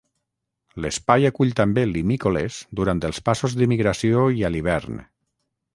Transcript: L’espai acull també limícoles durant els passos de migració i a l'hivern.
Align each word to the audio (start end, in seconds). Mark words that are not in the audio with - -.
L’espai 0.85 1.27
acull 1.29 1.53
també 1.59 1.83
limícoles 1.91 2.59
durant 2.81 3.05
els 3.11 3.21
passos 3.29 3.59
de 3.61 3.71
migració 3.75 4.27
i 4.41 4.45
a 4.49 4.55
l'hivern. 4.55 5.03